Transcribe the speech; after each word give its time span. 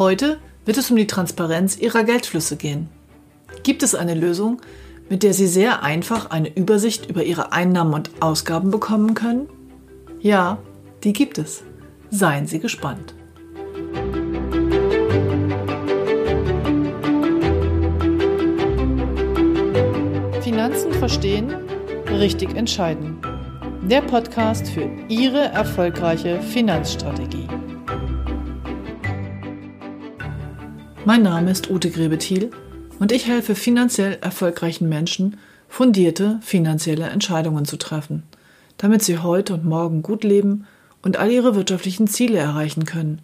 Heute 0.00 0.38
wird 0.64 0.78
es 0.78 0.90
um 0.90 0.96
die 0.96 1.06
Transparenz 1.06 1.76
Ihrer 1.76 2.04
Geldflüsse 2.04 2.56
gehen. 2.56 2.88
Gibt 3.62 3.82
es 3.82 3.94
eine 3.94 4.14
Lösung, 4.14 4.62
mit 5.10 5.22
der 5.22 5.34
Sie 5.34 5.46
sehr 5.46 5.82
einfach 5.82 6.30
eine 6.30 6.48
Übersicht 6.56 7.10
über 7.10 7.22
Ihre 7.22 7.52
Einnahmen 7.52 7.92
und 7.92 8.10
Ausgaben 8.20 8.70
bekommen 8.70 9.12
können? 9.12 9.48
Ja, 10.20 10.58
die 11.04 11.12
gibt 11.12 11.36
es. 11.36 11.62
Seien 12.10 12.46
Sie 12.46 12.60
gespannt. 12.60 13.14
Finanzen 20.42 20.92
verstehen, 20.94 21.54
richtig 22.08 22.54
entscheiden. 22.54 23.18
Der 23.82 24.02
Podcast 24.02 24.68
für 24.68 24.88
Ihre 25.08 25.38
erfolgreiche 25.38 26.42
Finanzstrategie. 26.42 27.48
Mein 31.06 31.22
Name 31.22 31.50
ist 31.50 31.70
Ute 31.70 31.90
Grebethiel 31.90 32.50
und 32.98 33.10
ich 33.10 33.26
helfe 33.26 33.54
finanziell 33.54 34.18
erfolgreichen 34.20 34.88
Menschen, 34.88 35.38
fundierte 35.68 36.38
finanzielle 36.42 37.06
Entscheidungen 37.08 37.64
zu 37.64 37.78
treffen, 37.78 38.22
damit 38.76 39.02
sie 39.02 39.18
heute 39.18 39.54
und 39.54 39.64
morgen 39.64 40.02
gut 40.02 40.24
leben 40.24 40.66
und 41.02 41.16
all 41.16 41.30
ihre 41.30 41.54
wirtschaftlichen 41.54 42.06
Ziele 42.06 42.38
erreichen 42.38 42.84
können, 42.84 43.22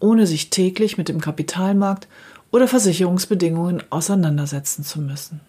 ohne 0.00 0.26
sich 0.26 0.50
täglich 0.50 0.98
mit 0.98 1.08
dem 1.08 1.20
Kapitalmarkt 1.20 2.08
oder 2.50 2.66
Versicherungsbedingungen 2.66 3.84
auseinandersetzen 3.90 4.82
zu 4.82 5.00
müssen. 5.00 5.40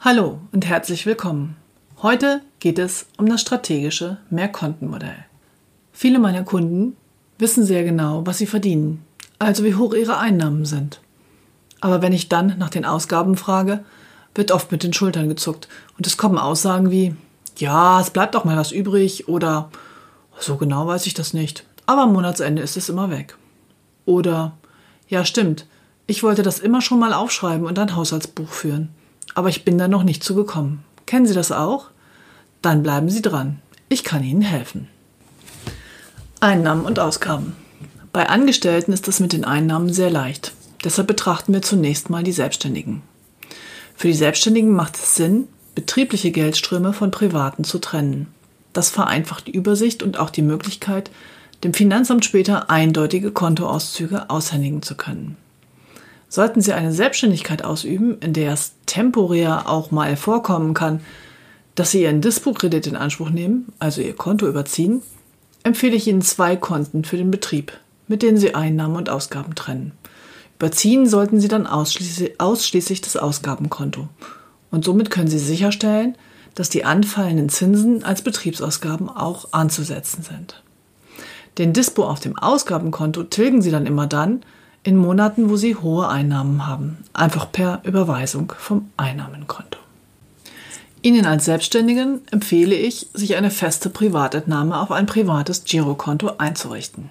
Hallo 0.00 0.40
und 0.52 0.66
herzlich 0.66 1.06
willkommen. 1.06 1.56
Heute 2.04 2.42
geht 2.60 2.78
es 2.78 3.06
um 3.16 3.24
das 3.30 3.40
strategische 3.40 4.18
Mehrkontenmodell. 4.28 5.24
Viele 5.90 6.18
meiner 6.18 6.42
Kunden 6.42 6.98
wissen 7.38 7.64
sehr 7.64 7.82
genau, 7.82 8.26
was 8.26 8.36
sie 8.36 8.46
verdienen, 8.46 9.02
also 9.38 9.64
wie 9.64 9.74
hoch 9.74 9.94
ihre 9.94 10.18
Einnahmen 10.18 10.66
sind. 10.66 11.00
Aber 11.80 12.02
wenn 12.02 12.12
ich 12.12 12.28
dann 12.28 12.58
nach 12.58 12.68
den 12.68 12.84
Ausgaben 12.84 13.38
frage, 13.38 13.86
wird 14.34 14.52
oft 14.52 14.70
mit 14.70 14.82
den 14.82 14.92
Schultern 14.92 15.30
gezuckt 15.30 15.66
und 15.96 16.06
es 16.06 16.18
kommen 16.18 16.36
Aussagen 16.36 16.90
wie, 16.90 17.16
ja, 17.56 17.98
es 18.02 18.10
bleibt 18.10 18.36
auch 18.36 18.44
mal 18.44 18.58
was 18.58 18.70
übrig 18.70 19.26
oder 19.26 19.70
so 20.38 20.58
genau 20.58 20.86
weiß 20.86 21.06
ich 21.06 21.14
das 21.14 21.32
nicht, 21.32 21.64
aber 21.86 22.02
am 22.02 22.12
Monatsende 22.12 22.60
ist 22.60 22.76
es 22.76 22.90
immer 22.90 23.08
weg. 23.08 23.38
Oder, 24.04 24.52
ja, 25.08 25.24
stimmt, 25.24 25.64
ich 26.06 26.22
wollte 26.22 26.42
das 26.42 26.58
immer 26.58 26.82
schon 26.82 26.98
mal 26.98 27.14
aufschreiben 27.14 27.66
und 27.66 27.78
ein 27.78 27.96
Haushaltsbuch 27.96 28.50
führen, 28.50 28.90
aber 29.34 29.48
ich 29.48 29.64
bin 29.64 29.78
da 29.78 29.88
noch 29.88 30.02
nicht 30.02 30.22
zugekommen. 30.22 30.84
Kennen 31.06 31.26
Sie 31.26 31.34
das 31.34 31.50
auch? 31.50 31.93
Dann 32.64 32.82
bleiben 32.82 33.10
Sie 33.10 33.20
dran. 33.20 33.60
Ich 33.90 34.04
kann 34.04 34.24
Ihnen 34.24 34.40
helfen. 34.40 34.88
Einnahmen 36.40 36.86
und 36.86 36.98
Ausgaben. 36.98 37.54
Bei 38.10 38.30
Angestellten 38.30 38.94
ist 38.94 39.06
das 39.06 39.20
mit 39.20 39.34
den 39.34 39.44
Einnahmen 39.44 39.92
sehr 39.92 40.08
leicht. 40.08 40.52
Deshalb 40.82 41.06
betrachten 41.06 41.52
wir 41.52 41.60
zunächst 41.60 42.08
mal 42.08 42.22
die 42.22 42.32
Selbstständigen. 42.32 43.02
Für 43.94 44.06
die 44.08 44.14
Selbstständigen 44.14 44.72
macht 44.72 44.96
es 44.96 45.14
Sinn, 45.14 45.46
betriebliche 45.74 46.30
Geldströme 46.30 46.94
von 46.94 47.10
privaten 47.10 47.64
zu 47.64 47.78
trennen. 47.80 48.28
Das 48.72 48.88
vereinfacht 48.88 49.46
die 49.46 49.54
Übersicht 49.54 50.02
und 50.02 50.18
auch 50.18 50.30
die 50.30 50.40
Möglichkeit, 50.40 51.10
dem 51.64 51.74
Finanzamt 51.74 52.24
später 52.24 52.70
eindeutige 52.70 53.30
Kontoauszüge 53.30 54.30
aushändigen 54.30 54.80
zu 54.80 54.94
können. 54.94 55.36
Sollten 56.30 56.62
Sie 56.62 56.72
eine 56.72 56.94
Selbstständigkeit 56.94 57.62
ausüben, 57.62 58.16
in 58.20 58.32
der 58.32 58.54
es 58.54 58.72
temporär 58.86 59.68
auch 59.68 59.90
mal 59.90 60.16
vorkommen 60.16 60.72
kann, 60.72 61.00
dass 61.74 61.90
Sie 61.90 62.02
Ihren 62.02 62.20
Dispo-Kredit 62.20 62.86
in 62.86 62.96
Anspruch 62.96 63.30
nehmen, 63.30 63.72
also 63.78 64.00
Ihr 64.00 64.14
Konto 64.14 64.46
überziehen, 64.46 65.02
empfehle 65.62 65.96
ich 65.96 66.06
Ihnen 66.06 66.22
zwei 66.22 66.56
Konten 66.56 67.04
für 67.04 67.16
den 67.16 67.30
Betrieb, 67.30 67.72
mit 68.06 68.22
denen 68.22 68.36
Sie 68.36 68.54
Einnahmen 68.54 68.96
und 68.96 69.10
Ausgaben 69.10 69.54
trennen. 69.54 69.92
Überziehen 70.58 71.06
sollten 71.06 71.40
Sie 71.40 71.48
dann 71.48 71.66
ausschließlich, 71.66 73.00
das 73.00 73.16
Ausgabenkonto. 73.16 74.08
Und 74.70 74.84
somit 74.84 75.10
können 75.10 75.28
Sie 75.28 75.38
sicherstellen, 75.38 76.16
dass 76.54 76.70
die 76.70 76.84
anfallenden 76.84 77.48
Zinsen 77.48 78.04
als 78.04 78.22
Betriebsausgaben 78.22 79.08
auch 79.08 79.48
anzusetzen 79.52 80.22
sind. 80.22 80.62
Den 81.58 81.72
Dispo 81.72 82.04
auf 82.04 82.20
dem 82.20 82.38
Ausgabenkonto 82.38 83.24
tilgen 83.24 83.62
Sie 83.62 83.70
dann 83.70 83.86
immer 83.86 84.06
dann, 84.06 84.42
in 84.84 84.96
Monaten, 84.96 85.50
wo 85.50 85.56
Sie 85.56 85.76
hohe 85.76 86.08
Einnahmen 86.08 86.66
haben, 86.66 86.98
einfach 87.12 87.50
per 87.50 87.80
Überweisung 87.84 88.52
vom 88.58 88.90
Einnahmenkonto. 88.96 89.78
Ihnen 91.04 91.26
als 91.26 91.44
Selbstständigen 91.44 92.22
empfehle 92.30 92.74
ich, 92.74 93.08
sich 93.12 93.36
eine 93.36 93.50
feste 93.50 93.90
Privatentnahme 93.90 94.80
auf 94.80 94.90
ein 94.90 95.04
privates 95.04 95.64
Girokonto 95.64 96.38
einzurichten. 96.38 97.10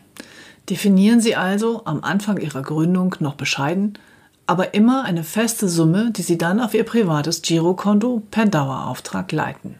Definieren 0.67 1.21
Sie 1.21 1.35
also 1.35 1.83
am 1.85 2.03
Anfang 2.03 2.39
Ihrer 2.39 2.63
Gründung 2.63 3.15
noch 3.19 3.35
bescheiden, 3.35 3.99
aber 4.47 4.73
immer 4.73 5.03
eine 5.03 5.23
feste 5.23 5.69
Summe, 5.69 6.09
die 6.09 6.23
Sie 6.23 6.39
dann 6.39 6.59
auf 6.59 6.73
Ihr 6.73 6.85
privates 6.85 7.43
Girokonto 7.43 8.23
per 8.31 8.47
Dauerauftrag 8.47 9.31
leiten. 9.31 9.75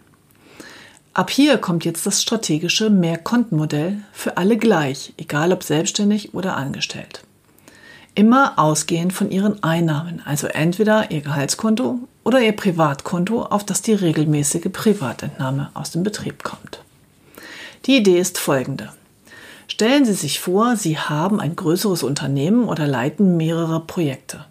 Ab 1.16 1.32
hier 1.32 1.58
kommt 1.58 1.84
jetzt 1.84 2.06
das 2.06 2.22
strategische 2.22 2.92
Mehrkontenmodell 2.92 3.98
für 4.12 4.38
alle 4.38 4.58
gleich, 4.58 5.14
egal 5.18 5.52
ob 5.52 5.64
selbstständig 5.64 6.36
oder 6.36 6.56
angestellt. 6.56 7.24
Immer 8.14 8.60
ausgehend 8.60 9.12
von 9.12 9.32
Ihren 9.32 9.64
Einnahmen, 9.64 10.22
also 10.24 10.46
entweder 10.46 11.10
Ihr 11.10 11.22
Gehaltskonto 11.22 12.08
oder 12.24 12.42
Ihr 12.42 12.56
Privatkonto, 12.56 13.44
auf 13.44 13.66
das 13.66 13.82
die 13.82 13.94
regelmäßige 13.94 14.72
Privatentnahme 14.72 15.70
aus 15.74 15.92
dem 15.92 16.04
Betrieb 16.04 16.44
kommt. 16.44 16.82
Die 17.86 17.98
Idee 17.98 18.20
ist 18.20 18.38
folgende. 18.38 18.94
Stellen 19.68 20.06
Sie 20.06 20.14
sich 20.14 20.40
vor, 20.40 20.76
Sie 20.76 20.98
haben 20.98 21.40
ein 21.40 21.56
größeres 21.56 22.04
Unternehmen 22.04 22.66
oder 22.66 22.88
leiten 22.88 23.38
mehrere 23.38 23.80
Projekte. 23.80 24.46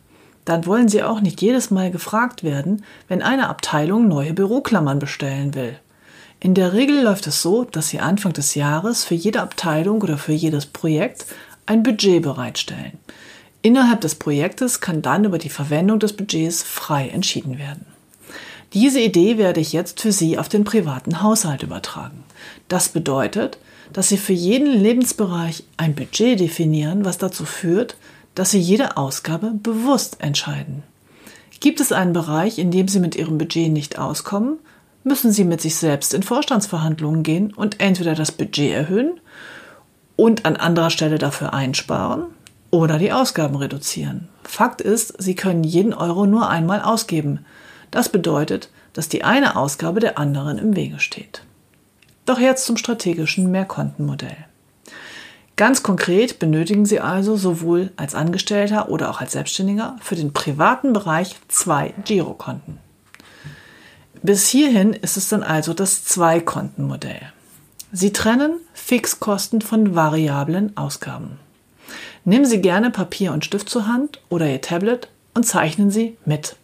Dann 0.45 0.67
wollen 0.67 0.89
Sie 0.89 1.03
auch 1.03 1.21
nicht 1.21 1.41
jedes 1.41 1.71
Mal 1.71 1.91
gefragt 1.91 2.43
werden, 2.43 2.85
wenn 3.09 3.23
eine 3.23 3.49
Abteilung 3.49 4.09
neue 4.09 4.33
Büroklammern 4.33 4.99
bestellen 4.99 5.55
will. 5.55 5.79
In 6.41 6.55
der 6.55 6.73
Regel 6.73 7.03
läuft 7.05 7.29
es 7.29 7.41
so, 7.41 7.65
dass 7.65 7.89
Sie 7.89 8.01
Anfang 8.01 8.33
des 8.33 8.57
Jahres 8.57 9.05
für 9.05 9.15
jede 9.15 9.41
Abteilung 9.41 10.03
oder 10.03 10.19
für 10.19 10.33
jedes 10.33 10.67
Projekt 10.67 11.27
ein 11.67 11.85
Budget 11.85 12.23
bereitstellen. 12.23 12.99
Innerhalb 13.63 14.01
des 14.01 14.17
Projektes 14.17 14.81
kann 14.81 15.03
dann 15.03 15.25
über 15.25 15.39
die 15.39 15.49
Verwendung 15.49 16.01
des 16.01 16.15
Budgets 16.15 16.65
frei 16.65 17.09
entschieden 17.09 17.59
werden. 17.59 17.87
Diese 18.73 19.01
Idee 19.01 19.39
werde 19.39 19.61
ich 19.61 19.73
jetzt 19.73 20.01
für 20.01 20.11
Sie 20.11 20.37
auf 20.37 20.49
den 20.49 20.65
privaten 20.65 21.23
Haushalt 21.23 21.63
übertragen. 21.63 22.25
Das 22.67 22.89
bedeutet, 22.89 23.59
dass 23.93 24.09
Sie 24.09 24.17
für 24.17 24.33
jeden 24.33 24.73
Lebensbereich 24.73 25.63
ein 25.77 25.95
Budget 25.95 26.41
definieren, 26.41 27.05
was 27.05 27.19
dazu 27.19 27.45
führt, 27.45 27.97
dass 28.35 28.51
Sie 28.51 28.59
jede 28.59 28.97
Ausgabe 28.97 29.53
bewusst 29.63 30.17
entscheiden. 30.21 30.83
Gibt 31.61 31.79
es 31.79 31.93
einen 31.93 32.15
Bereich, 32.15 32.59
in 32.59 32.73
dem 32.73 32.89
Sie 32.89 32.99
mit 32.99 33.15
Ihrem 33.15 33.39
Budget 33.39 33.71
nicht 33.71 33.97
auskommen, 33.97 34.59
müssen 35.05 35.31
Sie 35.31 35.45
mit 35.45 35.61
sich 35.61 35.77
selbst 35.77 36.15
in 36.15 36.25
Vorstandsverhandlungen 36.25 37.23
gehen 37.23 37.53
und 37.53 37.79
entweder 37.79 38.15
das 38.15 38.33
Budget 38.33 38.73
erhöhen 38.73 39.21
und 40.17 40.47
an 40.47 40.57
anderer 40.57 40.91
Stelle 40.91 41.19
dafür 41.19 41.53
einsparen 41.53 42.25
oder 42.73 42.99
die 42.99 43.13
Ausgaben 43.13 43.55
reduzieren. 43.55 44.29
Fakt 44.43 44.81
ist, 44.81 45.23
Sie 45.23 45.37
können 45.37 45.63
jeden 45.63 45.95
Euro 45.95 46.27
nur 46.27 46.49
einmal 46.49 46.81
ausgeben. 46.81 47.45
Das 47.93 48.09
bedeutet, 48.09 48.71
dass 48.95 49.09
die 49.09 49.23
eine 49.23 49.55
Ausgabe 49.57 50.01
der 50.01 50.19
anderen 50.19 50.59
im 50.59 50.75
Wege 50.75 50.99
steht. 50.99 51.45
Doch 52.25 52.41
jetzt 52.41 52.65
zum 52.65 52.77
strategischen 52.77 53.51
Mehrkontenmodell. 53.51 54.37
Ganz 55.57 55.83
konkret 55.83 56.39
benötigen 56.39 56.87
Sie 56.87 56.99
also 56.99 57.37
sowohl 57.37 57.93
als 57.97 58.15
Angestellter 58.15 58.89
oder 58.89 59.11
auch 59.11 59.21
als 59.21 59.33
Selbstständiger 59.33 59.97
für 60.01 60.17
den 60.17 60.33
privaten 60.33 60.95
Bereich 60.95 61.37
zwei 61.49 61.93
Girokonten. 62.05 62.79
Bis 64.23 64.49
hierhin 64.49 64.95
ist 64.95 65.19
es 65.19 65.29
dann 65.29 65.43
also 65.43 65.75
das 65.75 66.05
Zweikontenmodell. 66.05 67.33
Sie 67.93 68.13
trennen 68.13 68.61
Fixkosten 68.73 69.61
von 69.61 69.95
variablen 69.95 70.75
Ausgaben. 70.77 71.39
Nehmen 72.25 72.45
Sie 72.45 72.61
gerne 72.61 72.91
Papier 72.91 73.33
und 73.33 73.45
Stift 73.45 73.69
zur 73.69 73.87
Hand 73.87 74.21
oder 74.29 74.49
Ihr 74.49 74.61
Tablet 74.61 75.09
und 75.35 75.45
zeichnen 75.45 75.91
Sie 75.91 76.17
mit. 76.25 76.57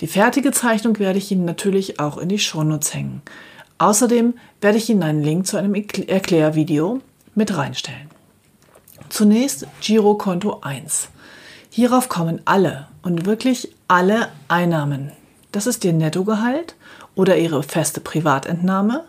Die 0.00 0.06
fertige 0.06 0.52
Zeichnung 0.52 0.98
werde 0.98 1.18
ich 1.18 1.30
Ihnen 1.30 1.44
natürlich 1.44 2.00
auch 2.00 2.18
in 2.18 2.28
die 2.28 2.38
Shownotes 2.38 2.94
hängen. 2.94 3.22
Außerdem 3.78 4.34
werde 4.60 4.78
ich 4.78 4.90
Ihnen 4.90 5.02
einen 5.02 5.22
Link 5.22 5.46
zu 5.46 5.56
einem 5.56 5.74
Erklärvideo 5.74 7.00
mit 7.34 7.56
reinstellen. 7.56 8.10
Zunächst 9.08 9.66
Girokonto 9.80 10.60
1. 10.60 11.08
Hierauf 11.70 12.08
kommen 12.08 12.40
alle 12.44 12.88
und 13.02 13.26
wirklich 13.26 13.74
alle 13.88 14.28
Einnahmen. 14.48 15.12
Das 15.52 15.66
ist 15.66 15.84
Ihr 15.84 15.92
Nettogehalt 15.92 16.74
oder 17.14 17.38
Ihre 17.38 17.62
feste 17.62 18.00
Privatentnahme. 18.00 19.04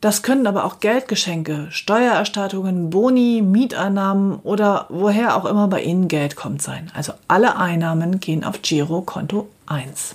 Das 0.00 0.22
können 0.22 0.46
aber 0.46 0.64
auch 0.64 0.78
Geldgeschenke, 0.78 1.66
Steuererstattungen, 1.70 2.88
Boni, 2.90 3.42
Mieteinnahmen 3.42 4.38
oder 4.44 4.86
woher 4.90 5.36
auch 5.36 5.44
immer 5.44 5.66
bei 5.66 5.82
Ihnen 5.82 6.06
Geld 6.06 6.36
kommt 6.36 6.62
sein. 6.62 6.92
Also 6.94 7.14
alle 7.26 7.56
Einnahmen 7.56 8.20
gehen 8.20 8.44
auf 8.44 8.62
Girokonto 8.62 9.48
1. 9.66 10.14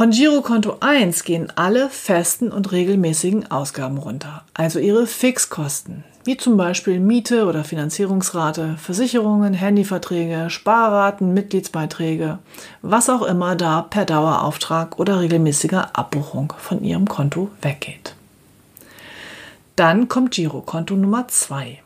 Von 0.00 0.12
Girokonto 0.12 0.78
1 0.80 1.24
gehen 1.24 1.52
alle 1.56 1.90
festen 1.90 2.50
und 2.50 2.72
regelmäßigen 2.72 3.50
Ausgaben 3.50 3.98
runter, 3.98 4.44
also 4.54 4.78
ihre 4.78 5.06
Fixkosten, 5.06 6.04
wie 6.24 6.38
zum 6.38 6.56
Beispiel 6.56 6.98
Miete 6.98 7.44
oder 7.44 7.64
Finanzierungsrate, 7.64 8.78
Versicherungen, 8.78 9.52
Handyverträge, 9.52 10.48
Sparraten, 10.48 11.34
Mitgliedsbeiträge, 11.34 12.38
was 12.80 13.10
auch 13.10 13.20
immer 13.20 13.56
da 13.56 13.82
per 13.82 14.06
Dauerauftrag 14.06 14.98
oder 14.98 15.20
regelmäßiger 15.20 15.90
Abbuchung 15.94 16.54
von 16.56 16.82
Ihrem 16.82 17.06
Konto 17.06 17.50
weggeht. 17.60 18.14
Dann 19.76 20.08
kommt 20.08 20.30
Girokonto 20.30 20.94
Nummer 20.94 21.28
2. 21.28 21.82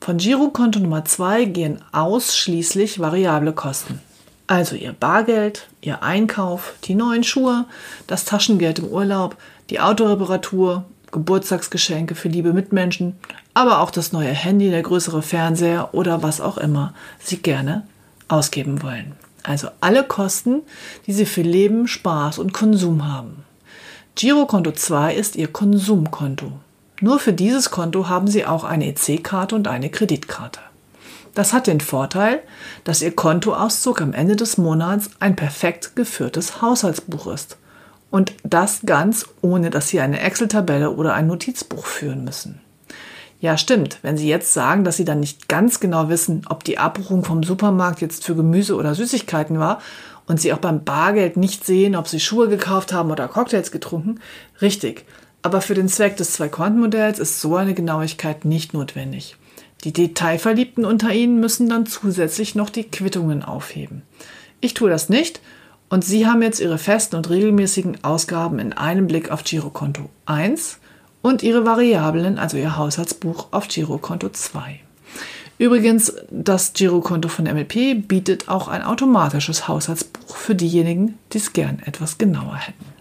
Von 0.00 0.16
Girokonto 0.16 0.78
Nummer 0.78 1.04
2 1.04 1.44
gehen 1.44 1.82
ausschließlich 1.92 2.98
variable 2.98 3.52
Kosten. 3.52 4.00
Also 4.46 4.76
Ihr 4.76 4.92
Bargeld, 4.92 5.68
Ihr 5.80 6.02
Einkauf, 6.02 6.74
die 6.84 6.94
neuen 6.94 7.24
Schuhe, 7.24 7.64
das 8.06 8.24
Taschengeld 8.24 8.78
im 8.78 8.86
Urlaub, 8.86 9.36
die 9.70 9.80
Autoreparatur, 9.80 10.84
Geburtstagsgeschenke 11.10 12.14
für 12.14 12.28
liebe 12.28 12.52
Mitmenschen, 12.52 13.16
aber 13.54 13.80
auch 13.80 13.90
das 13.90 14.12
neue 14.12 14.32
Handy, 14.32 14.70
der 14.70 14.82
größere 14.82 15.22
Fernseher 15.22 15.94
oder 15.94 16.22
was 16.22 16.40
auch 16.40 16.58
immer 16.58 16.94
Sie 17.18 17.38
gerne 17.38 17.86
ausgeben 18.28 18.82
wollen. 18.82 19.12
Also 19.42 19.68
alle 19.80 20.04
Kosten, 20.04 20.62
die 21.06 21.12
Sie 21.12 21.26
für 21.26 21.42
Leben, 21.42 21.88
Spaß 21.88 22.38
und 22.38 22.52
Konsum 22.52 23.06
haben. 23.10 23.44
Girokonto 24.16 24.72
2 24.72 25.14
ist 25.14 25.36
Ihr 25.36 25.48
Konsumkonto. 25.48 26.52
Nur 27.00 27.18
für 27.18 27.32
dieses 27.32 27.70
Konto 27.70 28.08
haben 28.08 28.26
Sie 28.26 28.46
auch 28.46 28.64
eine 28.64 28.86
EC-Karte 28.86 29.54
und 29.54 29.68
eine 29.68 29.90
Kreditkarte. 29.90 30.60
Das 31.36 31.52
hat 31.52 31.66
den 31.66 31.82
Vorteil, 31.82 32.40
dass 32.84 33.02
Ihr 33.02 33.14
Kontoauszug 33.14 34.00
am 34.00 34.14
Ende 34.14 34.36
des 34.36 34.56
Monats 34.56 35.10
ein 35.20 35.36
perfekt 35.36 35.94
geführtes 35.94 36.62
Haushaltsbuch 36.62 37.26
ist. 37.26 37.58
Und 38.10 38.32
das 38.42 38.80
ganz 38.86 39.26
ohne, 39.42 39.68
dass 39.68 39.88
Sie 39.88 40.00
eine 40.00 40.20
Excel-Tabelle 40.20 40.92
oder 40.92 41.12
ein 41.12 41.26
Notizbuch 41.26 41.84
führen 41.84 42.24
müssen. 42.24 42.62
Ja, 43.38 43.58
stimmt. 43.58 43.98
Wenn 44.00 44.16
Sie 44.16 44.30
jetzt 44.30 44.54
sagen, 44.54 44.82
dass 44.82 44.96
Sie 44.96 45.04
dann 45.04 45.20
nicht 45.20 45.46
ganz 45.46 45.78
genau 45.78 46.08
wissen, 46.08 46.40
ob 46.48 46.64
die 46.64 46.78
Abbuchung 46.78 47.22
vom 47.22 47.42
Supermarkt 47.42 48.00
jetzt 48.00 48.24
für 48.24 48.34
Gemüse 48.34 48.74
oder 48.74 48.94
Süßigkeiten 48.94 49.58
war 49.58 49.82
und 50.26 50.40
Sie 50.40 50.54
auch 50.54 50.58
beim 50.58 50.84
Bargeld 50.84 51.36
nicht 51.36 51.66
sehen, 51.66 51.96
ob 51.96 52.08
Sie 52.08 52.18
Schuhe 52.18 52.48
gekauft 52.48 52.94
haben 52.94 53.10
oder 53.10 53.28
Cocktails 53.28 53.70
getrunken, 53.72 54.20
richtig. 54.62 55.04
Aber 55.42 55.60
für 55.60 55.74
den 55.74 55.90
Zweck 55.90 56.16
des 56.16 56.32
Zwei-Konten-Modells 56.32 57.18
ist 57.18 57.42
so 57.42 57.56
eine 57.56 57.74
Genauigkeit 57.74 58.46
nicht 58.46 58.72
notwendig. 58.72 59.36
Die 59.84 59.92
Detailverliebten 59.92 60.84
unter 60.84 61.12
Ihnen 61.12 61.40
müssen 61.40 61.68
dann 61.68 61.86
zusätzlich 61.86 62.54
noch 62.54 62.70
die 62.70 62.84
Quittungen 62.84 63.42
aufheben. 63.42 64.02
Ich 64.60 64.74
tue 64.74 64.90
das 64.90 65.08
nicht 65.08 65.40
und 65.88 66.04
Sie 66.04 66.26
haben 66.26 66.42
jetzt 66.42 66.60
Ihre 66.60 66.78
festen 66.78 67.16
und 67.16 67.30
regelmäßigen 67.30 68.02
Ausgaben 68.02 68.58
in 68.58 68.72
einem 68.72 69.06
Blick 69.06 69.30
auf 69.30 69.44
Girokonto 69.44 70.10
1 70.26 70.78
und 71.22 71.42
Ihre 71.42 71.64
Variablen, 71.64 72.38
also 72.38 72.56
Ihr 72.56 72.76
Haushaltsbuch, 72.76 73.48
auf 73.52 73.68
Girokonto 73.68 74.28
2. 74.28 74.80
Übrigens, 75.58 76.14
das 76.30 76.72
Girokonto 76.72 77.28
von 77.28 77.46
MLP 77.46 78.06
bietet 78.06 78.48
auch 78.48 78.68
ein 78.68 78.82
automatisches 78.82 79.68
Haushaltsbuch 79.68 80.36
für 80.36 80.54
diejenigen, 80.54 81.18
die 81.32 81.38
es 81.38 81.52
gern 81.52 81.80
etwas 81.84 82.18
genauer 82.18 82.56
hätten. 82.56 82.95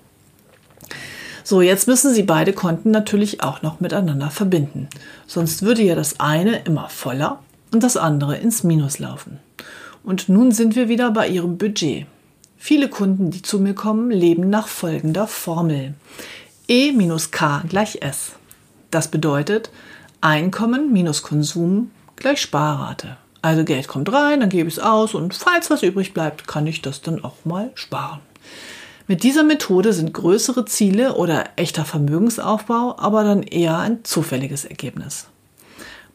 So, 1.48 1.62
jetzt 1.62 1.88
müssen 1.88 2.12
Sie 2.12 2.24
beide 2.24 2.54
Konten 2.54 2.90
natürlich 2.90 3.44
auch 3.44 3.62
noch 3.62 3.80
miteinander 3.80 4.32
verbinden. 4.32 4.88
Sonst 5.28 5.62
würde 5.62 5.84
ja 5.84 5.94
das 5.94 6.20
eine 6.20 6.64
immer 6.64 6.90
voller 6.90 7.40
und 7.72 7.84
das 7.84 7.98
andere 7.98 8.38
ins 8.38 8.64
Minus 8.64 8.98
laufen. 8.98 9.38
Und 10.04 10.28
nun 10.28 10.52
sind 10.52 10.76
wir 10.76 10.90
wieder 10.90 11.12
bei 11.12 11.28
Ihrem 11.28 11.60
Budget. 11.60 12.08
Viele 12.58 12.90
Kunden, 12.90 13.30
die 13.30 13.44
zu 13.44 13.60
mir 13.60 13.76
kommen, 13.76 14.10
leben 14.10 14.50
nach 14.50 14.68
folgender 14.68 15.28
Formel. 15.28 15.94
E 16.68 16.92
minus 16.92 17.30
K 17.30 17.62
gleich 17.70 18.02
S. 18.02 18.32
Das 18.90 19.10
bedeutet 19.10 19.70
Einkommen 20.22 20.92
minus 20.92 21.22
Konsum 21.22 21.92
gleich 22.16 22.42
Sparrate. 22.42 23.18
Also 23.44 23.64
Geld 23.66 23.88
kommt 23.88 24.12
rein, 24.12 24.40
dann 24.40 24.50
gebe 24.50 24.68
ich 24.68 24.78
es 24.78 24.84
aus 24.84 25.14
und 25.14 25.36
falls 25.36 25.70
was 25.70 25.84
übrig 25.84 26.16
bleibt, 26.16 26.48
kann 26.48 26.66
ich 26.66 26.82
das 26.82 27.04
dann 27.04 27.24
auch 27.24 27.46
mal 27.46 27.70
sparen. 27.76 28.22
Mit 29.08 29.22
dieser 29.22 29.44
Methode 29.44 29.94
sind 29.94 30.14
größere 30.14 30.66
Ziele 30.66 31.16
oder 31.16 31.46
echter 31.58 31.86
Vermögensaufbau 31.86 32.96
aber 32.98 33.24
dann 33.24 33.44
eher 33.44 33.78
ein 33.78 34.04
zufälliges 34.04 34.66
Ergebnis. 34.66 35.28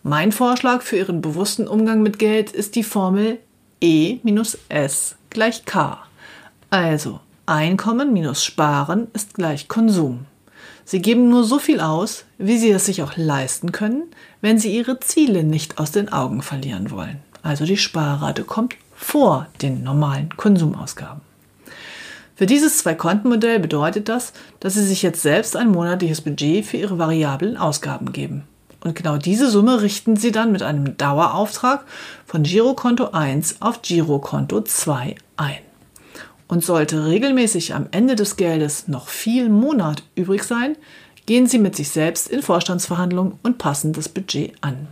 Mein 0.03 0.33
Vorschlag 0.33 0.83
für 0.83 0.97
Ihren 0.97 1.21
bewussten 1.21 1.69
Umgang 1.69 2.03
mit 2.03 2.19
Geld 2.19 2.51
ist 2.51 2.75
die 2.75 2.83
Formel 2.83 3.39
E 3.81 4.19
minus 4.23 4.59
S 4.69 5.17
gleich 5.31 5.65
K. 5.65 5.99
Also 6.71 7.21
Einkommen 7.47 8.13
minus 8.13 8.45
Sparen 8.45 9.09
ist 9.13 9.35
gleich 9.35 9.69
Konsum. 9.69 10.27
Sie 10.85 11.01
geben 11.01 11.29
nur 11.29 11.45
so 11.45 11.59
viel 11.59 11.81
aus, 11.81 12.25
wie 12.39 12.59
Sie 12.59 12.71
es 12.71 12.87
sich 12.87 13.03
auch 13.03 13.17
leisten 13.17 13.73
können, 13.73 14.05
wenn 14.41 14.59
Sie 14.59 14.77
Ihre 14.77 14.99
Ziele 15.01 15.45
nicht 15.45 15.79
aus 15.79 15.93
den 15.93 16.13
Augen 16.13 16.43
verlieren 16.43 16.91
wollen. 16.91 17.21
Also 17.43 17.65
die 17.65 17.77
Sparrate 17.77 18.45
kommt 18.45 18.75
vor 18.95 19.47
den 19.63 19.83
normalen 19.83 20.37
Konsumausgaben. 20.37 21.30
Für 22.41 22.47
dieses 22.47 22.79
Zwei-Konten-Modell 22.79 23.61
bedeutet 23.61 24.09
das, 24.09 24.33
dass 24.61 24.73
Sie 24.73 24.83
sich 24.83 25.03
jetzt 25.03 25.21
selbst 25.21 25.59
ein 25.59 25.69
monatliches 25.71 26.23
Budget 26.23 26.65
für 26.65 26.79
Ihre 26.79 26.99
variablen 26.99 27.59
Ausgaben 27.59 28.13
geben. 28.13 28.45
Und 28.83 28.97
genau 28.97 29.19
diese 29.19 29.51
Summe 29.51 29.83
richten 29.83 30.17
Sie 30.17 30.33
dann 30.33 30.51
mit 30.51 30.63
einem 30.63 30.97
Dauerauftrag 30.97 31.85
von 32.25 32.45
Girokonto 32.45 33.11
1 33.11 33.57
auf 33.61 33.83
Girokonto 33.83 34.63
2 34.63 35.17
ein. 35.37 35.59
Und 36.49 36.65
sollte 36.65 37.05
regelmäßig 37.05 37.75
am 37.75 37.89
Ende 37.91 38.17
des 38.17 38.39
Geldes 38.39 38.89
noch 38.89 39.09
viel 39.09 39.51
Monat 39.51 40.03
übrig 40.15 40.45
sein, 40.45 40.77
gehen 41.27 41.47
Sie 41.47 41.59
mit 41.59 41.77
sich 41.77 41.91
selbst 41.91 42.27
in 42.27 42.41
Vorstandsverhandlungen 42.41 43.35
und 43.43 43.59
passen 43.59 43.93
das 43.93 44.09
Budget 44.09 44.55
an. 44.63 44.89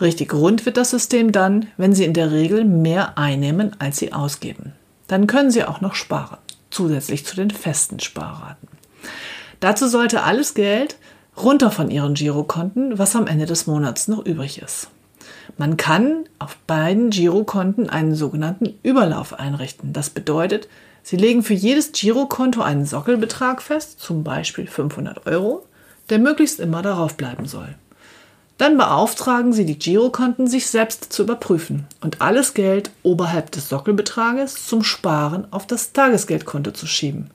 Richtig 0.00 0.34
rund 0.34 0.66
wird 0.66 0.78
das 0.78 0.90
System 0.90 1.30
dann, 1.30 1.68
wenn 1.76 1.94
Sie 1.94 2.04
in 2.04 2.12
der 2.12 2.32
Regel 2.32 2.64
mehr 2.64 3.18
einnehmen, 3.18 3.70
als 3.78 3.98
Sie 3.98 4.12
ausgeben 4.12 4.72
dann 5.10 5.26
können 5.26 5.50
Sie 5.50 5.64
auch 5.64 5.80
noch 5.80 5.96
sparen, 5.96 6.38
zusätzlich 6.70 7.26
zu 7.26 7.34
den 7.34 7.50
festen 7.50 7.98
Sparraten. 7.98 8.68
Dazu 9.58 9.88
sollte 9.88 10.22
alles 10.22 10.54
Geld 10.54 10.98
runter 11.36 11.72
von 11.72 11.90
Ihren 11.90 12.14
Girokonten, 12.14 12.96
was 12.96 13.16
am 13.16 13.26
Ende 13.26 13.46
des 13.46 13.66
Monats 13.66 14.06
noch 14.06 14.24
übrig 14.24 14.62
ist. 14.62 14.88
Man 15.58 15.76
kann 15.76 16.26
auf 16.38 16.56
beiden 16.68 17.10
Girokonten 17.10 17.90
einen 17.90 18.14
sogenannten 18.14 18.78
Überlauf 18.84 19.34
einrichten. 19.34 19.92
Das 19.92 20.10
bedeutet, 20.10 20.68
Sie 21.02 21.16
legen 21.16 21.42
für 21.42 21.54
jedes 21.54 21.90
Girokonto 21.90 22.62
einen 22.62 22.86
Sockelbetrag 22.86 23.62
fest, 23.62 23.98
zum 23.98 24.22
Beispiel 24.22 24.68
500 24.68 25.26
Euro, 25.26 25.66
der 26.08 26.20
möglichst 26.20 26.60
immer 26.60 26.82
darauf 26.82 27.16
bleiben 27.16 27.46
soll. 27.46 27.74
Dann 28.60 28.76
beauftragen 28.76 29.54
Sie 29.54 29.64
die 29.64 29.78
Girokonten, 29.78 30.46
sich 30.46 30.66
selbst 30.66 31.14
zu 31.14 31.22
überprüfen 31.22 31.86
und 32.02 32.20
alles 32.20 32.52
Geld 32.52 32.90
oberhalb 33.02 33.50
des 33.52 33.70
Sockelbetrages 33.70 34.66
zum 34.66 34.82
Sparen 34.82 35.50
auf 35.50 35.66
das 35.66 35.94
Tagesgeldkonto 35.94 36.72
zu 36.72 36.86
schieben. 36.86 37.30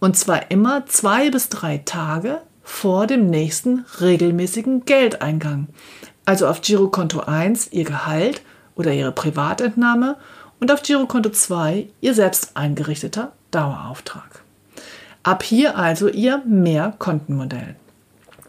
Und 0.00 0.16
zwar 0.16 0.50
immer 0.50 0.84
zwei 0.86 1.30
bis 1.30 1.50
drei 1.50 1.78
Tage 1.84 2.38
vor 2.64 3.06
dem 3.06 3.30
nächsten 3.30 3.84
regelmäßigen 4.00 4.84
Geldeingang. 4.86 5.68
Also 6.24 6.48
auf 6.48 6.62
Girokonto 6.62 7.20
1 7.20 7.70
Ihr 7.70 7.84
Gehalt 7.84 8.42
oder 8.74 8.92
Ihre 8.92 9.12
Privatentnahme 9.12 10.16
und 10.58 10.72
auf 10.72 10.82
Girokonto 10.82 11.30
2 11.30 11.86
Ihr 12.00 12.14
selbst 12.14 12.56
eingerichteter 12.56 13.30
Dauerauftrag. 13.52 14.42
Ab 15.22 15.44
hier 15.44 15.78
also 15.78 16.08
Ihr 16.08 16.42
Mehrkontenmodell. 16.44 17.76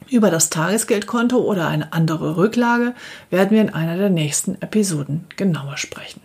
Über 0.09 0.31
das 0.31 0.49
Tagesgeldkonto 0.49 1.37
oder 1.37 1.67
eine 1.67 1.91
andere 1.91 2.37
Rücklage 2.37 2.93
werden 3.29 3.51
wir 3.51 3.61
in 3.61 3.73
einer 3.73 3.97
der 3.97 4.09
nächsten 4.09 4.61
Episoden 4.61 5.25
genauer 5.35 5.75
sprechen. 5.75 6.21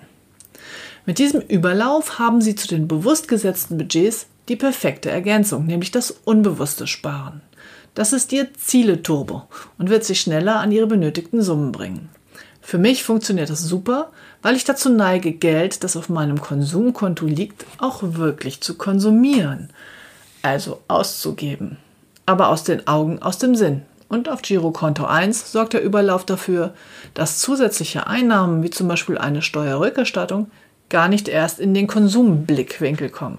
Mit 1.04 1.18
diesem 1.18 1.40
Überlauf 1.40 2.20
haben 2.20 2.40
Sie 2.40 2.54
zu 2.54 2.68
den 2.68 2.86
bewusst 2.86 3.26
gesetzten 3.26 3.78
Budgets 3.78 4.26
die 4.48 4.54
perfekte 4.54 5.10
Ergänzung, 5.10 5.66
nämlich 5.66 5.90
das 5.90 6.12
unbewusste 6.24 6.86
Sparen. 6.86 7.40
Das 7.94 8.12
ist 8.12 8.32
Ihr 8.32 8.54
Ziele-Turbo 8.54 9.48
und 9.78 9.90
wird 9.90 10.04
Sie 10.04 10.14
schneller 10.14 10.60
an 10.60 10.70
Ihre 10.70 10.86
benötigten 10.86 11.42
Summen 11.42 11.72
bringen. 11.72 12.08
Für 12.60 12.78
mich 12.78 13.02
funktioniert 13.02 13.50
das 13.50 13.64
super, 13.64 14.12
weil 14.42 14.54
ich 14.54 14.64
dazu 14.64 14.90
neige, 14.90 15.32
Geld, 15.32 15.82
das 15.82 15.96
auf 15.96 16.08
meinem 16.08 16.40
Konsumkonto 16.40 17.26
liegt, 17.26 17.66
auch 17.78 18.02
wirklich 18.02 18.60
zu 18.60 18.74
konsumieren, 18.74 19.70
also 20.42 20.80
auszugeben 20.86 21.78
aber 22.26 22.48
aus 22.48 22.64
den 22.64 22.86
Augen, 22.86 23.20
aus 23.20 23.38
dem 23.38 23.54
Sinn. 23.54 23.82
Und 24.08 24.28
auf 24.28 24.42
Girokonto 24.42 25.06
1 25.06 25.52
sorgt 25.52 25.72
der 25.72 25.82
Überlauf 25.82 26.26
dafür, 26.26 26.74
dass 27.14 27.38
zusätzliche 27.38 28.06
Einnahmen 28.06 28.62
wie 28.62 28.70
zum 28.70 28.86
Beispiel 28.86 29.16
eine 29.16 29.40
Steuerrückerstattung 29.40 30.50
gar 30.90 31.08
nicht 31.08 31.28
erst 31.28 31.58
in 31.58 31.72
den 31.72 31.86
Konsumblickwinkel 31.86 33.08
kommen. 33.08 33.38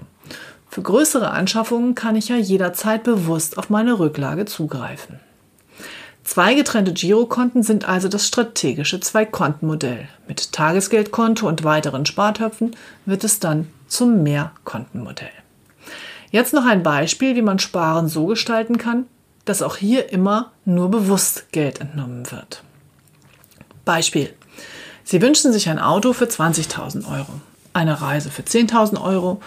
Für 0.67 0.81
größere 0.81 1.29
Anschaffungen 1.29 1.93
kann 1.93 2.15
ich 2.15 2.29
ja 2.29 2.35
jederzeit 2.35 3.03
bewusst 3.03 3.59
auf 3.59 3.69
meine 3.69 3.99
Rücklage 3.99 4.45
zugreifen. 4.45 5.19
Zwei 6.23 6.55
getrennte 6.55 6.93
Girokonten 6.93 7.61
sind 7.61 7.87
also 7.87 8.07
das 8.07 8.25
strategische 8.25 8.99
Zwei-Konten-Modell. 8.99 10.07
Mit 10.27 10.53
Tagesgeldkonto 10.53 11.47
und 11.47 11.63
weiteren 11.63 12.07
Spartöpfen 12.07 12.75
wird 13.05 13.23
es 13.23 13.39
dann 13.39 13.67
zum 13.87 14.23
Mehrkontenmodell. 14.23 15.42
Jetzt 16.33 16.51
noch 16.51 16.65
ein 16.65 16.81
Beispiel, 16.81 17.35
wie 17.35 17.43
man 17.43 17.59
Sparen 17.59 18.07
so 18.07 18.25
gestalten 18.25 18.79
kann, 18.79 19.05
dass 19.45 19.61
auch 19.61 19.75
hier 19.75 20.11
immer 20.11 20.51
nur 20.65 20.89
bewusst 20.89 21.51
Geld 21.51 21.79
entnommen 21.79 22.31
wird. 22.31 22.63
Beispiel. 23.85 24.33
Sie 25.03 25.21
wünschen 25.21 25.53
sich 25.53 25.69
ein 25.69 25.77
Auto 25.77 26.11
für 26.11 26.25
20.000 26.25 27.07
Euro, 27.07 27.33
eine 27.73 28.01
Reise 28.01 28.31
für 28.31 28.41
10.000 28.41 28.99
Euro 28.99 29.41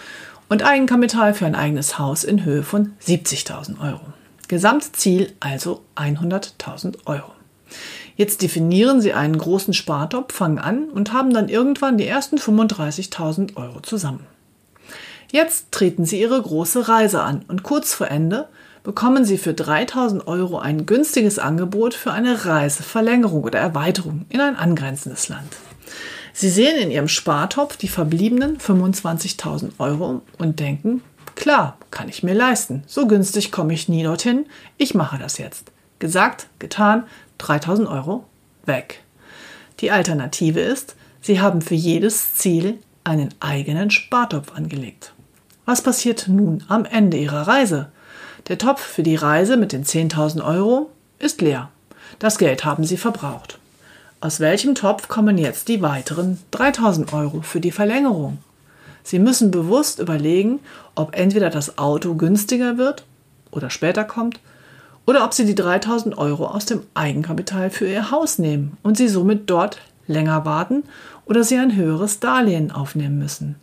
und 0.47 0.63
Eigenkapital 0.63 1.33
für 1.33 1.45
ein 1.45 1.55
eigenes 1.55 1.99
Haus 1.99 2.23
in 2.23 2.45
Höhe 2.45 2.63
von 2.63 2.93
70.000 3.05 3.81
Euro. 3.81 3.99
Gesamtziel 4.47 5.33
also 5.41 5.83
100.000 5.97 6.99
Euro. 7.05 7.33
Jetzt 8.15 8.41
definieren 8.41 9.01
Sie 9.01 9.11
einen 9.11 9.37
großen 9.37 9.73
Spartopf, 9.73 10.33
fangen 10.33 10.57
an 10.57 10.85
und 10.85 11.11
haben 11.11 11.33
dann 11.33 11.49
irgendwann 11.49 11.97
die 11.97 12.07
ersten 12.07 12.37
35.000 12.37 13.57
Euro 13.57 13.81
zusammen. 13.81 14.25
Jetzt 15.31 15.71
treten 15.71 16.05
Sie 16.05 16.21
Ihre 16.21 16.41
große 16.41 16.87
Reise 16.87 17.21
an 17.21 17.43
und 17.47 17.63
kurz 17.63 17.93
vor 17.93 18.09
Ende 18.09 18.47
bekommen 18.83 19.25
Sie 19.25 19.37
für 19.37 19.53
3000 19.53 20.27
Euro 20.27 20.59
ein 20.59 20.85
günstiges 20.85 21.39
Angebot 21.39 21.93
für 21.93 22.13
eine 22.13 22.45
Reiseverlängerung 22.45 23.43
oder 23.43 23.59
Erweiterung 23.59 24.25
in 24.29 24.39
ein 24.39 24.55
angrenzendes 24.55 25.27
Land. 25.27 25.57
Sie 26.31 26.49
sehen 26.49 26.77
in 26.77 26.91
Ihrem 26.91 27.09
Spartopf 27.09 27.75
die 27.75 27.89
verbliebenen 27.89 28.57
25.000 28.59 29.71
Euro 29.79 30.21
und 30.37 30.59
denken, 30.61 31.01
klar, 31.35 31.77
kann 31.91 32.07
ich 32.07 32.23
mir 32.23 32.33
leisten. 32.33 32.83
So 32.87 33.07
günstig 33.07 33.51
komme 33.51 33.73
ich 33.73 33.89
nie 33.89 34.03
dorthin. 34.03 34.45
Ich 34.77 34.93
mache 34.93 35.17
das 35.17 35.37
jetzt. 35.37 35.71
Gesagt, 35.99 36.47
getan, 36.59 37.03
3000 37.39 37.89
Euro 37.89 38.23
weg. 38.65 39.03
Die 39.81 39.91
Alternative 39.91 40.61
ist, 40.61 40.95
Sie 41.19 41.41
haben 41.41 41.61
für 41.61 41.75
jedes 41.75 42.35
Ziel 42.35 42.79
einen 43.03 43.33
eigenen 43.39 43.89
Spartopf 43.89 44.53
angelegt. 44.53 45.13
Was 45.67 45.81
passiert 45.81 46.29
nun 46.29 46.63
am 46.69 46.85
Ende 46.85 47.17
Ihrer 47.17 47.45
Reise? 47.45 47.89
Der 48.47 48.57
Topf 48.57 48.79
für 48.79 49.03
die 49.03 49.17
Reise 49.17 49.57
mit 49.57 49.73
den 49.73 49.83
10.000 49.83 50.41
Euro 50.41 50.89
ist 51.19 51.41
leer. 51.41 51.67
Das 52.19 52.37
Geld 52.37 52.63
haben 52.63 52.85
Sie 52.85 52.95
verbraucht. 52.95 53.59
Aus 54.21 54.39
welchem 54.39 54.75
Topf 54.75 55.09
kommen 55.09 55.37
jetzt 55.37 55.67
die 55.67 55.81
weiteren 55.81 56.39
3000 56.51 57.11
Euro 57.11 57.41
für 57.41 57.59
die 57.59 57.73
Verlängerung? 57.73 58.37
Sie 59.03 59.19
müssen 59.19 59.51
bewusst 59.51 59.99
überlegen, 59.99 60.61
ob 60.95 61.13
entweder 61.17 61.49
das 61.49 61.77
Auto 61.77 62.15
günstiger 62.15 62.77
wird 62.77 63.03
oder 63.51 63.69
später 63.69 64.05
kommt 64.05 64.39
oder 65.05 65.25
ob 65.25 65.33
Sie 65.33 65.43
die 65.43 65.53
3000 65.53 66.17
Euro 66.17 66.47
aus 66.47 66.65
dem 66.65 66.83
Eigenkapital 66.93 67.71
für 67.71 67.89
Ihr 67.89 68.09
Haus 68.09 68.39
nehmen 68.39 68.77
und 68.83 68.95
Sie 68.95 69.09
somit 69.09 69.49
dort 69.49 69.79
länger 70.07 70.45
warten 70.45 70.83
oder 71.25 71.43
Sie 71.43 71.57
ein 71.57 71.75
höheres 71.75 72.21
Darlehen 72.21 72.71
aufnehmen 72.71 73.19
müssen. 73.19 73.57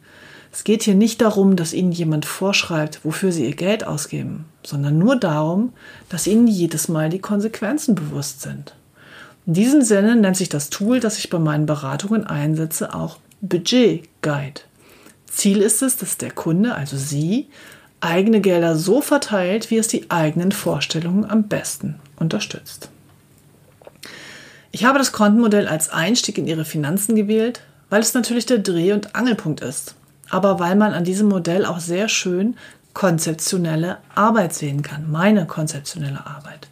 Es 0.54 0.62
geht 0.62 0.84
hier 0.84 0.94
nicht 0.94 1.20
darum, 1.20 1.56
dass 1.56 1.72
Ihnen 1.72 1.90
jemand 1.90 2.26
vorschreibt, 2.26 3.00
wofür 3.02 3.32
Sie 3.32 3.44
Ihr 3.44 3.56
Geld 3.56 3.84
ausgeben, 3.84 4.44
sondern 4.62 4.98
nur 4.98 5.16
darum, 5.16 5.72
dass 6.08 6.28
Ihnen 6.28 6.46
jedes 6.46 6.86
Mal 6.86 7.10
die 7.10 7.18
Konsequenzen 7.18 7.96
bewusst 7.96 8.42
sind. 8.42 8.72
In 9.46 9.54
diesem 9.54 9.82
Sinne 9.82 10.14
nennt 10.14 10.36
sich 10.36 10.48
das 10.48 10.70
Tool, 10.70 11.00
das 11.00 11.18
ich 11.18 11.28
bei 11.28 11.40
meinen 11.40 11.66
Beratungen 11.66 12.24
einsetze, 12.24 12.94
auch 12.94 13.18
Budget 13.40 14.08
Guide. 14.22 14.60
Ziel 15.26 15.60
ist 15.60 15.82
es, 15.82 15.96
dass 15.96 16.18
der 16.18 16.30
Kunde, 16.30 16.76
also 16.76 16.96
Sie, 16.96 17.48
eigene 18.00 18.40
Gelder 18.40 18.76
so 18.76 19.00
verteilt, 19.00 19.72
wie 19.72 19.78
es 19.78 19.88
die 19.88 20.08
eigenen 20.12 20.52
Vorstellungen 20.52 21.28
am 21.28 21.48
besten 21.48 21.96
unterstützt. 22.14 22.90
Ich 24.70 24.84
habe 24.84 25.00
das 25.00 25.10
Kontenmodell 25.10 25.66
als 25.66 25.88
Einstieg 25.88 26.38
in 26.38 26.46
Ihre 26.46 26.64
Finanzen 26.64 27.16
gewählt, 27.16 27.62
weil 27.90 28.02
es 28.02 28.14
natürlich 28.14 28.46
der 28.46 28.58
Dreh- 28.58 28.92
und 28.92 29.16
Angelpunkt 29.16 29.60
ist 29.60 29.96
aber 30.30 30.58
weil 30.58 30.76
man 30.76 30.92
an 30.92 31.04
diesem 31.04 31.28
Modell 31.28 31.64
auch 31.64 31.80
sehr 31.80 32.08
schön 32.08 32.56
konzeptionelle 32.92 33.98
Arbeit 34.14 34.54
sehen 34.54 34.82
kann, 34.82 35.10
meine 35.10 35.46
konzeptionelle 35.46 36.26
Arbeit. 36.26 36.68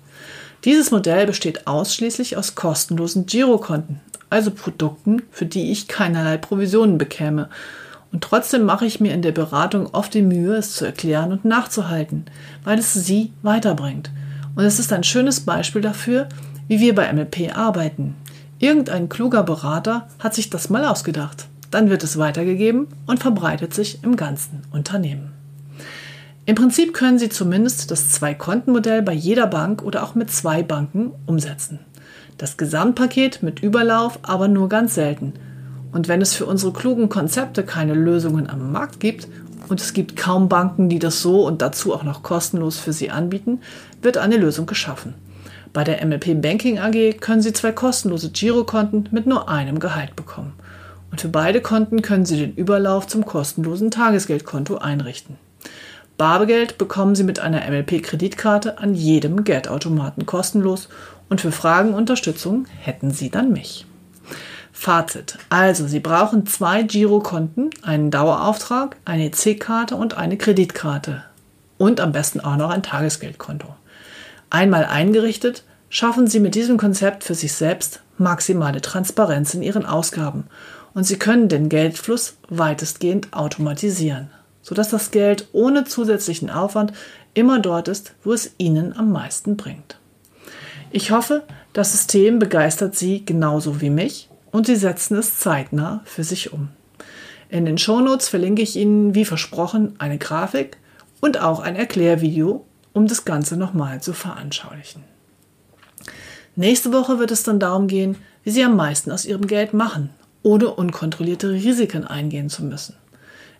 Dieses 0.65 0.93
Modell 0.93 1.27
besteht 1.27 1.67
ausschließlich 1.67 2.37
aus 2.37 2.55
kostenlosen 2.55 3.27
Girokonten, 3.27 4.01
also 4.31 4.53
Produkten, 4.53 5.23
für 5.33 5.45
die 5.45 5.73
ich 5.73 5.89
keinerlei 5.89 6.37
Provisionen 6.37 6.99
bekäme. 6.99 7.49
Und 8.13 8.23
trotzdem 8.23 8.65
mache 8.65 8.87
ich 8.87 9.01
mir 9.01 9.13
in 9.13 9.23
der 9.23 9.33
Beratung 9.33 9.89
oft 9.93 10.15
die 10.15 10.23
Mühe, 10.23 10.55
es 10.55 10.75
zu 10.75 10.85
erklären 10.85 11.33
und 11.33 11.45
nachzuhalten, 11.45 12.27
weil 12.63 12.79
es 12.79 12.95
Sie 12.95 13.33
weiterbringt. 13.43 14.11
Und 14.55 14.65
es 14.65 14.79
ist 14.79 14.93
ein 14.93 15.03
schönes 15.03 15.41
Beispiel 15.41 15.83
dafür, 15.83 16.29
wie 16.69 16.79
wir 16.79 16.95
bei 16.95 17.13
MLP 17.13 17.57
arbeiten. 17.57 18.15
Irgendein 18.59 19.09
kluger 19.09 19.43
Berater 19.43 20.07
hat 20.21 20.35
sich 20.35 20.49
das 20.49 20.71
mal 20.71 20.85
ausgedacht. 20.85 21.49
Dann 21.73 21.89
wird 21.89 22.05
es 22.05 22.19
weitergegeben 22.19 22.87
und 23.07 23.21
verbreitet 23.21 23.73
sich 23.73 24.05
im 24.05 24.15
ganzen 24.15 24.61
Unternehmen. 24.71 25.33
Im 26.45 26.55
Prinzip 26.55 26.93
können 26.93 27.19
Sie 27.19 27.31
zumindest 27.31 27.91
das 27.91 28.11
Zwei-Konten-Modell 28.11 29.01
bei 29.01 29.15
jeder 29.15 29.47
Bank 29.47 29.83
oder 29.83 30.05
auch 30.05 30.15
mit 30.15 30.31
zwei 30.31 30.63
Banken 30.63 31.13
umsetzen. 31.25 31.79
Das 32.37 32.59
Gesamtpaket 32.59 33.43
mit 33.43 33.61
Überlauf 33.61 34.19
aber 34.23 34.49
nur 34.49 34.69
ganz 34.69 34.95
selten. 34.95 35.33
Und 35.93 36.09
wenn 36.09 36.21
es 36.21 36.35
für 36.35 36.45
unsere 36.45 36.75
klugen 36.75 37.09
Konzepte 37.09 37.63
keine 37.63 37.95
Lösungen 37.95 38.51
am 38.51 38.71
Markt 38.71 39.01
gibt 39.01 39.29
und 39.69 39.81
es 39.81 39.95
gibt 39.95 40.15
kaum 40.15 40.51
Banken, 40.51 40.91
die 40.91 40.99
das 40.99 41.23
so 41.23 41.47
und 41.47 41.63
dazu 41.63 41.95
auch 41.95 42.03
noch 42.03 42.23
kostenlos 42.23 42.79
für 42.79 42.93
Sie 42.93 43.11
anbieten, 43.11 43.61
wird 44.03 44.19
eine 44.19 44.37
Lösung 44.37 44.67
geschaffen. 44.67 45.15
Bei 45.73 45.85
der 45.85 46.05
MLP 46.05 46.43
Banking 46.43 46.79
AG 46.79 47.19
können 47.21 47.41
Sie 47.41 47.55
zwei 47.55 47.73
kostenlose 47.73 48.29
Girokonten 48.31 49.09
mit 49.11 49.27
nur 49.27 49.49
einem 49.49 49.79
Gehalt 49.79 50.17
bekommen 50.17 50.53
und 51.13 51.21
für 51.21 51.29
beide 51.29 51.61
Konten 51.61 52.03
können 52.03 52.25
Sie 52.25 52.39
den 52.39 52.55
Überlauf 52.55 53.07
zum 53.07 53.27
kostenlosen 53.27 53.91
Tagesgeldkonto 53.91 54.79
einrichten. 54.79 55.37
Bargeld 56.17 56.79
bekommen 56.79 57.15
Sie 57.15 57.23
mit 57.23 57.39
einer 57.39 57.61
MLP-Kreditkarte 57.71 58.79
an 58.79 58.95
jedem 58.95 59.45
Geldautomaten 59.45 60.25
kostenlos 60.25 60.89
und 61.29 61.41
für 61.41 61.53
Fragen 61.53 61.91
und 61.91 61.97
Unterstützung 61.97 62.67
hätten 62.81 63.11
Sie 63.11 63.31
dann 63.31 63.53
mich. 63.53 63.87
Fazit. 64.73 65.39
Also, 65.51 65.87
Sie 65.87 66.01
brauchen 66.01 66.47
zwei 66.47 66.83
Girokonten, 66.83 67.71
einen 67.83 68.11
Dauerauftrag, 68.11 68.97
eine 69.05 69.27
EC-Karte 69.27 69.97
und 69.97 70.17
eine 70.17 70.39
Kreditkarte. 70.39 71.23
Und 71.77 72.01
am 72.01 72.13
besten 72.13 72.41
auch 72.41 72.57
noch 72.57 72.71
ein 72.71 72.83
Tagesgeldkonto. 72.83 73.69
Einmal 74.49 74.87
eingerichtet, 74.87 75.65
schaffen 75.91 76.27
Sie 76.27 76.41
mit 76.41 76.55
diesem 76.55 76.79
Konzept 76.79 77.23
für 77.23 77.35
sich 77.35 77.53
selbst 77.53 78.01
maximale 78.17 78.81
Transparenz 78.81 79.53
in 79.53 79.63
Ihren 79.63 79.85
Ausgaben 79.85 80.45
und 80.95 81.05
Sie 81.05 81.19
können 81.19 81.49
den 81.49 81.69
Geldfluss 81.69 82.37
weitestgehend 82.49 83.33
automatisieren, 83.33 84.31
sodass 84.61 84.91
das 84.91 85.11
Geld 85.11 85.49
ohne 85.53 85.85
zusätzlichen 85.85 86.51
Aufwand 86.51 86.93
immer 87.35 87.59
dort 87.59 87.89
ist, 87.89 88.15
wo 88.23 88.33
es 88.33 88.53
Ihnen 88.59 88.95
am 88.95 89.11
meisten 89.11 89.57
bringt. 89.57 89.99
Ich 90.91 91.11
hoffe, 91.11 91.45
das 91.73 91.93
System 91.93 92.39
begeistert 92.39 92.95
Sie 92.95 93.25
genauso 93.25 93.81
wie 93.81 93.91
mich 93.91 94.29
und 94.51 94.67
Sie 94.67 94.77
setzen 94.77 95.17
es 95.17 95.39
zeitnah 95.39 96.03
für 96.05 96.25
sich 96.25 96.53
um. 96.53 96.69
In 97.49 97.65
den 97.65 97.79
Shownotes 97.79 98.29
verlinke 98.29 98.63
ich 98.63 98.77
Ihnen, 98.77 99.15
wie 99.15 99.25
versprochen, 99.25 99.95
eine 99.99 100.19
Grafik 100.19 100.77
und 101.21 101.41
auch 101.41 101.61
ein 101.61 101.77
Erklärvideo, 101.77 102.65
um 102.93 103.07
das 103.07 103.25
Ganze 103.25 103.57
nochmal 103.57 104.03
zu 104.03 104.13
veranschaulichen. 104.13 105.05
Nächste 106.57 106.93
Woche 106.93 107.19
wird 107.19 107.31
es 107.31 107.43
dann 107.43 107.59
darum 107.59 107.89
gehen, 107.89 108.17
wie 108.45 108.51
Sie 108.51 108.63
am 108.63 108.77
meisten 108.77 109.11
aus 109.11 109.25
Ihrem 109.25 109.47
Geld 109.47 109.73
machen 109.73 110.11
ohne 110.43 110.69
unkontrollierte 110.69 111.51
Risiken 111.51 112.07
eingehen 112.07 112.49
zu 112.49 112.65
müssen. 112.65 112.97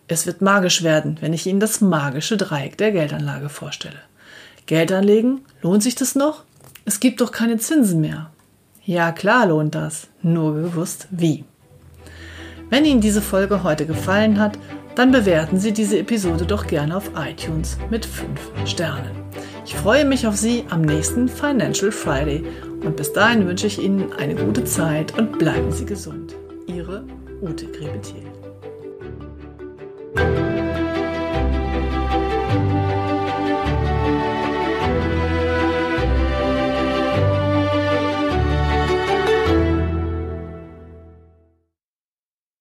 Es 0.09 0.27
wird 0.27 0.43
magisch 0.43 0.83
werden, 0.83 1.17
wenn 1.21 1.33
ich 1.33 1.47
Ihnen 1.47 1.61
das 1.61 1.81
magische 1.81 2.37
Dreieck 2.37 2.77
der 2.77 2.93
Geldanlage 2.93 3.49
vorstelle. 3.49 4.01
Geld 4.67 4.93
anlegen, 4.93 5.41
lohnt 5.63 5.83
sich 5.83 5.95
das 5.95 6.15
noch? 6.15 6.45
Es 6.85 7.01
gibt 7.01 7.21
doch 7.21 7.33
keine 7.33 7.59
Zinsen 7.59 8.01
mehr. 8.01 8.31
Ja, 8.85 9.13
klar 9.13 9.47
lohnt 9.47 9.75
das, 9.75 10.09
nur 10.23 10.55
gewusst 10.55 11.07
wie. 11.11 11.45
Wenn 12.69 12.85
Ihnen 12.85 13.01
diese 13.01 13.23
Folge 13.23 13.63
heute 13.63 13.87
gefallen 13.87 14.41
hat, 14.41 14.59
dann 14.95 15.11
bewerten 15.11 15.59
Sie 15.59 15.73
diese 15.73 15.99
Episode 15.99 16.45
doch 16.45 16.67
gerne 16.67 16.97
auf 16.97 17.11
iTunes 17.17 17.79
mit 17.91 18.05
5 18.05 18.41
Sternen. 18.67 19.13
Ich 19.65 19.75
freue 19.75 20.05
mich 20.05 20.27
auf 20.27 20.37
Sie 20.37 20.65
am 20.69 20.83
nächsten 20.83 21.29
Financial 21.29 21.93
Friday 21.93 22.45
und 22.85 22.97
bis 22.97 23.13
dahin 23.13 23.47
wünsche 23.47 23.67
ich 23.67 23.81
Ihnen 23.81 24.13
eine 24.15 24.35
gute 24.35 24.65
Zeit 24.65 25.17
und 25.19 25.39
bleiben 25.39 25.71
Sie 25.71 25.87
gesund. 25.87 26.35
Ute 27.43 27.67
Grebethiel. 27.67 28.32